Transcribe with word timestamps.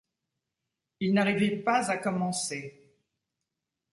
Il 1.01 1.13
n'arrivait 1.13 1.57
pas 1.57 1.91
à 1.91 1.97
commencer. 1.97 2.91